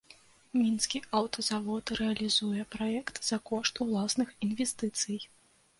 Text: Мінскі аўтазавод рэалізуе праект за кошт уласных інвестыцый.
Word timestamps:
Мінскі 0.59 1.01
аўтазавод 1.19 1.93
рэалізуе 1.99 2.63
праект 2.77 3.23
за 3.29 3.37
кошт 3.53 3.75
уласных 3.87 4.29
інвестыцый. 4.49 5.19